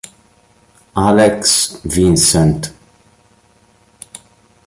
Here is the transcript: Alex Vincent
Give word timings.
Alex 0.97 1.77
Vincent 1.85 2.73